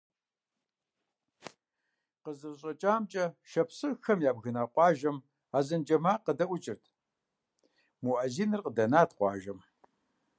КъызэрыщӀэкӀамкӀэ, 2.23 3.25
шапсыгъхэм 3.49 4.19
ябгына 4.29 4.63
къуажэм 4.73 5.17
азэн 5.57 5.81
джэ 5.85 5.97
макъ 6.03 6.23
къыдэӀукӀырт– 6.25 6.83
муӀэзиныр 8.03 8.61
къыдэнат 8.65 9.09
къуажэм. 9.17 9.59